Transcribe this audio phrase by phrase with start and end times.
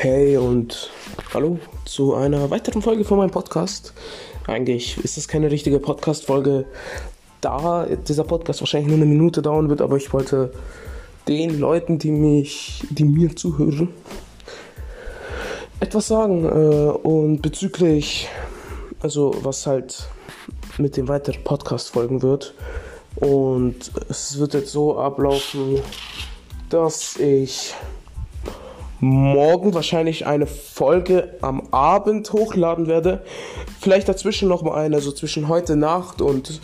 [0.00, 0.92] Hey und
[1.34, 3.92] hallo zu einer weiteren Folge von meinem Podcast.
[4.46, 6.66] Eigentlich ist das keine richtige Podcast-Folge,
[7.40, 10.52] da dieser Podcast wahrscheinlich nur eine Minute dauern wird, aber ich wollte
[11.26, 13.88] den Leuten, die mich, die mir zuhören,
[15.80, 16.44] etwas sagen.
[16.44, 18.28] Äh, und bezüglich,
[19.00, 20.08] also was halt
[20.78, 22.54] mit dem weiteren Podcast folgen wird.
[23.16, 25.80] Und es wird jetzt so ablaufen,
[26.70, 27.74] dass ich
[29.00, 33.22] morgen wahrscheinlich eine Folge am Abend hochladen werde.
[33.80, 36.60] Vielleicht dazwischen noch mal eine, also zwischen heute Nacht und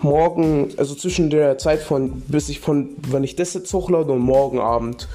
[0.00, 4.20] morgen, also zwischen der Zeit von, bis ich von, wenn ich das jetzt hochlade und
[4.20, 5.08] morgen Abend.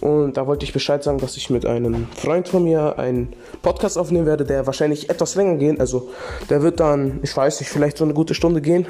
[0.00, 3.32] Und da wollte ich Bescheid sagen, dass ich mit einem Freund von mir einen
[3.62, 5.80] Podcast aufnehmen werde, der wahrscheinlich etwas länger gehen.
[5.80, 6.10] Also
[6.50, 8.86] der wird dann, ich weiß nicht, vielleicht so eine gute Stunde gehen.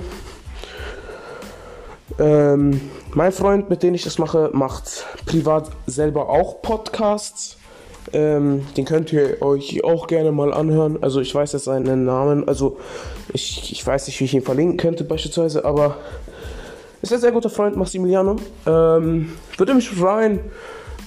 [2.18, 2.80] Ähm,
[3.14, 7.56] mein Freund, mit dem ich das mache, macht privat selber auch Podcasts.
[8.12, 10.98] Ähm, den könnt ihr euch auch gerne mal anhören.
[11.02, 12.78] Also ich weiß jetzt seinen Namen, also
[13.32, 15.96] ich, ich weiß nicht, wie ich ihn verlinken könnte beispielsweise, aber
[17.02, 18.36] ist ein sehr guter Freund, Massimiliano.
[18.66, 20.40] Ähm, würde mich freuen,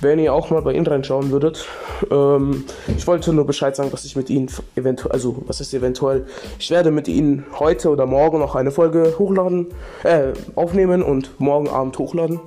[0.01, 1.65] wenn ihr auch mal bei ihm reinschauen würdet.
[2.11, 6.25] Ähm, ich wollte nur Bescheid sagen, dass ich mit ihnen eventuell, also was ist eventuell,
[6.57, 9.67] ich werde mit ihnen heute oder morgen noch eine Folge hochladen,
[10.03, 12.39] äh, aufnehmen und morgen Abend hochladen.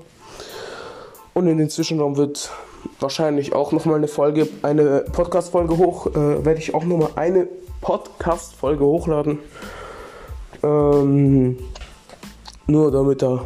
[1.35, 2.51] Und in den Zwischenraum wird
[3.01, 7.49] wahrscheinlich auch nochmal eine Folge, eine Podcast-Folge hoch, äh, werde ich auch nochmal eine
[7.81, 9.39] Podcast-Folge hochladen.
[10.63, 11.59] Ähm,
[12.67, 13.45] nur damit da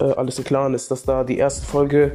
[0.00, 2.12] äh, alles im Klaren ist, dass da die erste Folge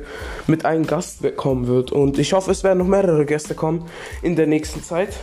[0.48, 1.92] mit einem Gast kommen wird.
[1.92, 3.86] Und ich hoffe, es werden noch mehrere Gäste kommen
[4.22, 5.18] in der nächsten Zeit.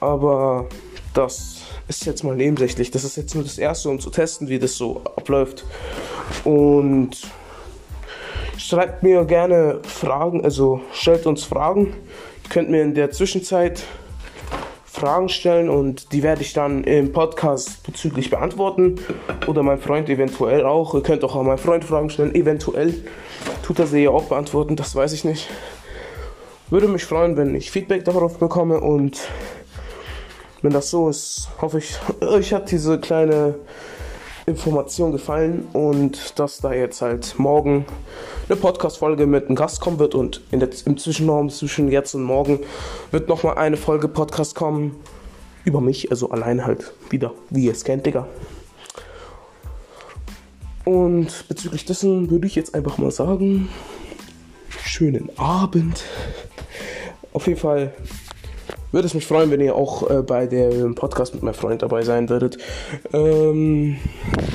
[0.00, 0.66] Aber
[1.14, 2.90] das ist jetzt mal nebensächlich.
[2.90, 5.64] Das ist jetzt nur das erste, um zu testen, wie das so abläuft.
[6.44, 7.10] Und
[8.58, 11.94] schreibt mir gerne Fragen, also stellt uns Fragen.
[12.44, 13.82] Ihr könnt mir in der Zwischenzeit
[14.96, 18.96] Fragen stellen und die werde ich dann im Podcast bezüglich beantworten.
[19.46, 20.94] Oder mein Freund eventuell auch.
[20.94, 22.34] Ihr könnt auch an meinen Freund Fragen stellen.
[22.34, 22.94] Eventuell
[23.62, 25.48] tut er sie ja auch beantworten, das weiß ich nicht.
[26.70, 29.28] Würde mich freuen, wenn ich Feedback darauf bekomme und
[30.62, 33.56] wenn das so ist, hoffe ich, euch hat diese kleine
[34.46, 37.84] Information gefallen und dass da jetzt halt morgen
[38.48, 42.22] eine Podcast-Folge mit einem Gast kommen wird und in der, im Zwischenraum zwischen jetzt und
[42.22, 42.60] morgen
[43.10, 44.94] wird nochmal eine Folge Podcast kommen
[45.64, 48.28] über mich, also allein halt wieder, wie ihr es kennt, Digga.
[50.84, 53.68] Und bezüglich dessen würde ich jetzt einfach mal sagen,
[54.68, 56.04] schönen Abend.
[57.32, 57.92] Auf jeden Fall
[58.96, 62.02] würde es mich freuen, wenn ihr auch äh, bei dem Podcast mit meinem Freund dabei
[62.02, 62.56] sein würdet.
[63.12, 63.98] Ähm,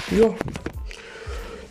[0.09, 0.34] ja.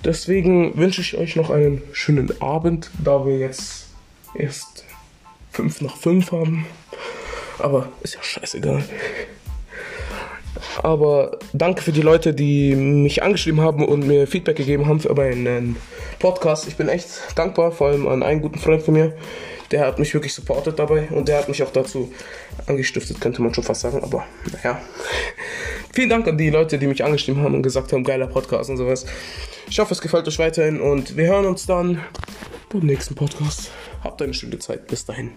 [0.04, 3.88] Deswegen wünsche ich euch noch einen schönen Abend, da wir jetzt
[4.34, 4.84] erst
[5.50, 6.64] 5 nach 5 haben.
[7.58, 8.84] Aber ist ja scheißegal.
[10.82, 15.14] Aber danke für die Leute, die mich angeschrieben haben und mir Feedback gegeben haben für
[15.14, 15.76] meinen
[16.18, 16.68] Podcast.
[16.68, 19.14] Ich bin echt dankbar, vor allem an einen guten Freund von mir.
[19.70, 22.12] Der hat mich wirklich supportet dabei und der hat mich auch dazu
[22.66, 24.02] angestiftet, könnte man schon fast sagen.
[24.02, 24.80] Aber naja.
[25.92, 28.76] Vielen Dank an die Leute, die mich angeschrieben haben und gesagt haben, geiler Podcast und
[28.76, 29.06] sowas.
[29.68, 32.00] Ich hoffe, es gefällt euch weiterhin und wir hören uns dann
[32.68, 33.70] beim nächsten Podcast.
[34.02, 34.86] Habt eine schöne Zeit.
[34.86, 35.32] Bis dahin.